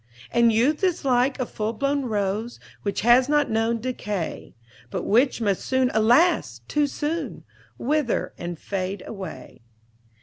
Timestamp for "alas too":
5.93-6.87